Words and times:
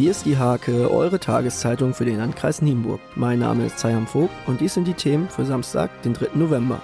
Hier 0.00 0.12
ist 0.12 0.24
die 0.24 0.38
Hake, 0.38 0.90
eure 0.90 1.20
Tageszeitung 1.20 1.92
für 1.92 2.06
den 2.06 2.16
Landkreis 2.16 2.62
Nienburg. 2.62 3.02
Mein 3.16 3.40
Name 3.40 3.66
ist 3.66 3.78
Zayam 3.78 4.06
Vogt 4.06 4.32
und 4.46 4.62
dies 4.62 4.72
sind 4.72 4.88
die 4.88 4.94
Themen 4.94 5.28
für 5.28 5.44
Samstag, 5.44 5.90
den 6.04 6.14
3. 6.14 6.38
November. 6.38 6.80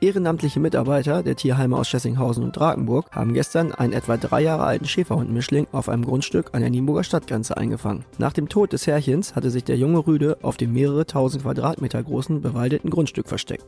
Ehrenamtliche 0.00 0.60
Mitarbeiter 0.60 1.22
der 1.22 1.36
Tierheime 1.36 1.76
aus 1.76 1.86
Schessinghausen 1.86 2.42
und 2.42 2.56
Drakenburg 2.56 3.10
haben 3.10 3.34
gestern 3.34 3.72
einen 3.72 3.92
etwa 3.92 4.16
drei 4.16 4.40
Jahre 4.40 4.64
alten 4.64 4.86
Schäferhundmischling 4.86 5.66
auf 5.70 5.90
einem 5.90 6.06
Grundstück 6.06 6.54
an 6.54 6.62
der 6.62 6.70
Nienburger 6.70 7.04
Stadtgrenze 7.04 7.58
eingefangen. 7.58 8.06
Nach 8.16 8.32
dem 8.32 8.48
Tod 8.48 8.72
des 8.72 8.86
Herrchens 8.86 9.36
hatte 9.36 9.50
sich 9.50 9.64
der 9.64 9.76
junge 9.76 10.06
Rüde 10.06 10.38
auf 10.40 10.56
dem 10.56 10.72
mehrere 10.72 11.04
tausend 11.04 11.42
Quadratmeter 11.42 12.02
großen 12.02 12.40
bewaldeten 12.40 12.88
Grundstück 12.88 13.28
versteckt. 13.28 13.66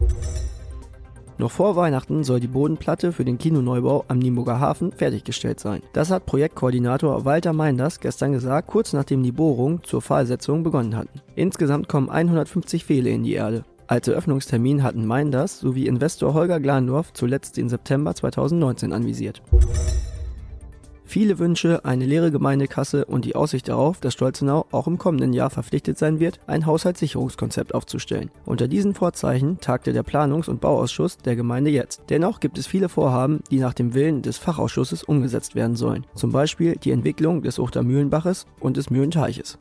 Noch 1.40 1.50
vor 1.50 1.74
Weihnachten 1.74 2.22
soll 2.22 2.38
die 2.38 2.48
Bodenplatte 2.48 3.12
für 3.12 3.24
den 3.24 3.38
Kinoneubau 3.38 4.04
am 4.08 4.18
Nienburger 4.18 4.60
Hafen 4.60 4.92
fertiggestellt 4.92 5.58
sein. 5.58 5.80
Das 5.94 6.10
hat 6.10 6.26
Projektkoordinator 6.26 7.24
Walter 7.24 7.54
Meinders 7.54 7.98
gestern 7.98 8.32
gesagt, 8.32 8.68
kurz 8.68 8.92
nachdem 8.92 9.22
die 9.22 9.32
Bohrungen 9.32 9.82
zur 9.82 10.02
Pfahlsetzung 10.02 10.62
begonnen 10.62 10.94
hatten. 10.94 11.22
Insgesamt 11.36 11.88
kommen 11.88 12.10
150 12.10 12.84
Pfähle 12.84 13.08
in 13.08 13.22
die 13.22 13.32
Erde. 13.32 13.64
Als 13.86 14.06
Eröffnungstermin 14.06 14.82
hatten 14.82 15.06
Meinders 15.06 15.60
sowie 15.60 15.86
Investor 15.86 16.34
Holger 16.34 16.60
Glandorf 16.60 17.14
zuletzt 17.14 17.56
den 17.56 17.70
September 17.70 18.14
2019 18.14 18.92
anvisiert. 18.92 19.40
Viele 21.10 21.40
Wünsche, 21.40 21.84
eine 21.84 22.06
leere 22.06 22.30
Gemeindekasse 22.30 23.04
und 23.04 23.24
die 23.24 23.34
Aussicht 23.34 23.66
darauf, 23.66 23.98
dass 23.98 24.12
Stolzenau 24.12 24.66
auch 24.70 24.86
im 24.86 24.96
kommenden 24.96 25.32
Jahr 25.32 25.50
verpflichtet 25.50 25.98
sein 25.98 26.20
wird, 26.20 26.38
ein 26.46 26.66
Haushaltssicherungskonzept 26.66 27.74
aufzustellen. 27.74 28.30
Unter 28.46 28.68
diesen 28.68 28.94
Vorzeichen 28.94 29.58
tagte 29.58 29.92
der 29.92 30.04
Planungs- 30.04 30.48
und 30.48 30.60
Bauausschuss 30.60 31.18
der 31.18 31.34
Gemeinde 31.34 31.72
jetzt. 31.72 32.02
Dennoch 32.10 32.38
gibt 32.38 32.58
es 32.58 32.68
viele 32.68 32.88
Vorhaben, 32.88 33.40
die 33.50 33.58
nach 33.58 33.74
dem 33.74 33.92
Willen 33.94 34.22
des 34.22 34.38
Fachausschusses 34.38 35.02
umgesetzt 35.02 35.56
werden 35.56 35.74
sollen. 35.74 36.06
Zum 36.14 36.30
Beispiel 36.30 36.76
die 36.76 36.92
Entwicklung 36.92 37.42
des 37.42 37.58
Uchter 37.58 37.82
Mühlenbaches 37.82 38.46
und 38.60 38.76
des 38.76 38.88
Mühlenteiches. 38.90 39.58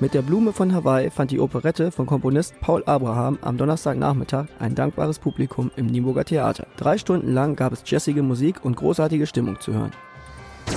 Mit 0.00 0.14
der 0.14 0.22
Blume 0.22 0.52
von 0.52 0.72
Hawaii 0.72 1.10
fand 1.10 1.32
die 1.32 1.40
Operette 1.40 1.90
von 1.90 2.06
Komponist 2.06 2.54
Paul 2.60 2.84
Abraham 2.86 3.36
am 3.42 3.56
Donnerstagnachmittag 3.56 4.46
ein 4.60 4.76
dankbares 4.76 5.18
Publikum 5.18 5.72
im 5.74 5.86
Nienburger 5.86 6.24
Theater. 6.24 6.68
Drei 6.76 6.98
Stunden 6.98 7.32
lang 7.34 7.56
gab 7.56 7.72
es 7.72 7.82
jazzige 7.84 8.22
Musik 8.22 8.64
und 8.64 8.76
großartige 8.76 9.26
Stimmung 9.26 9.58
zu 9.58 9.74
hören. 9.74 9.90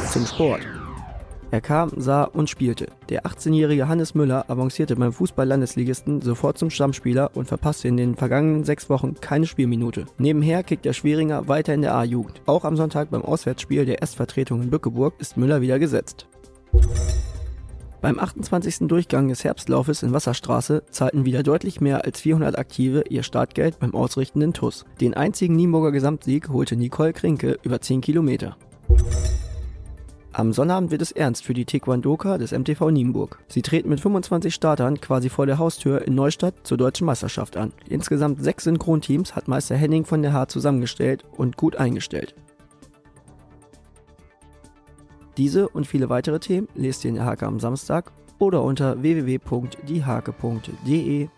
Zum 0.09 0.25
Sport. 0.25 0.61
Er 1.51 1.61
kam, 1.61 1.91
sah 1.97 2.23
und 2.23 2.49
spielte. 2.49 2.87
Der 3.09 3.25
18-jährige 3.25 3.87
Hannes 3.87 4.15
Müller 4.15 4.49
avancierte 4.49 4.95
beim 4.95 5.13
Fußball-Landesligisten 5.13 6.21
sofort 6.21 6.57
zum 6.57 6.71
Stammspieler 6.71 7.29
und 7.35 7.47
verpasste 7.47 7.89
in 7.89 7.97
den 7.97 8.15
vergangenen 8.15 8.63
sechs 8.63 8.89
Wochen 8.89 9.13
keine 9.21 9.45
Spielminute. 9.45 10.05
Nebenher 10.17 10.63
kickt 10.63 10.85
der 10.85 10.93
Schwieringer 10.93 11.47
weiter 11.47 11.75
in 11.75 11.83
der 11.83 11.93
A-Jugend. 11.93 12.41
Auch 12.47 12.65
am 12.65 12.75
Sonntag 12.75 13.11
beim 13.11 13.21
Auswärtsspiel 13.21 13.85
der 13.85 14.01
Erstvertretung 14.01 14.63
in 14.63 14.71
Bückeburg 14.71 15.13
ist 15.19 15.37
Müller 15.37 15.61
wieder 15.61 15.77
gesetzt. 15.77 16.25
Beim 18.01 18.17
28. 18.17 18.87
Durchgang 18.87 19.27
des 19.27 19.43
Herbstlaufes 19.43 20.01
in 20.01 20.11
Wasserstraße 20.11 20.81
zahlten 20.89 21.23
wieder 21.23 21.43
deutlich 21.43 21.81
mehr 21.81 22.03
als 22.03 22.19
400 22.21 22.57
Aktive 22.57 23.03
ihr 23.09 23.21
Startgeld 23.21 23.77
beim 23.77 23.93
ausrichtenden 23.93 24.53
TUS. 24.53 24.85
Den 24.99 25.13
einzigen 25.13 25.55
Nienburger 25.55 25.91
Gesamtsieg 25.91 26.49
holte 26.49 26.75
Nicole 26.75 27.13
Krinke 27.13 27.59
über 27.61 27.79
10 27.79 28.01
Kilometer. 28.01 28.57
Am 30.33 30.51
Sonnabend 30.51 30.89
wird 30.89 31.03
es 31.03 31.11
ernst 31.11 31.43
für 31.43 31.53
die 31.53 31.65
Taekwondoka 31.65 32.39
des 32.39 32.53
MTV 32.53 32.89
Nienburg. 32.89 33.37
Sie 33.47 33.61
treten 33.61 33.89
mit 33.89 33.99
25 33.99 34.55
Startern 34.55 34.99
quasi 34.99 35.29
vor 35.29 35.45
der 35.45 35.59
Haustür 35.59 36.07
in 36.07 36.15
Neustadt 36.15 36.55
zur 36.63 36.77
deutschen 36.77 37.05
Meisterschaft 37.05 37.55
an. 37.55 37.71
Insgesamt 37.87 38.43
sechs 38.43 38.63
Synchronteams 38.63 39.35
hat 39.35 39.47
Meister 39.47 39.75
Henning 39.75 40.05
von 40.05 40.23
der 40.23 40.33
Haar 40.33 40.47
zusammengestellt 40.47 41.25
und 41.37 41.55
gut 41.55 41.75
eingestellt. 41.75 42.33
Diese 45.41 45.67
und 45.69 45.87
viele 45.87 46.07
weitere 46.07 46.39
Themen 46.39 46.67
lest 46.75 47.03
ihr 47.03 47.09
in 47.09 47.15
der 47.15 47.25
Hake 47.25 47.47
am 47.47 47.59
Samstag 47.59 48.11
oder 48.37 48.61
unter 48.61 49.01
www.diehake.de 49.01 51.29